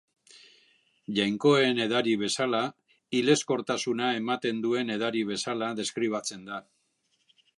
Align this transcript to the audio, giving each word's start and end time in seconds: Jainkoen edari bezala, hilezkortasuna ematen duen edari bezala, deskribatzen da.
Jainkoen 1.17 1.81
edari 1.85 2.15
bezala, 2.21 2.61
hilezkortasuna 3.17 4.09
ematen 4.21 4.65
duen 4.65 4.91
edari 4.97 5.23
bezala, 5.33 5.71
deskribatzen 5.81 6.49
da. 6.49 6.61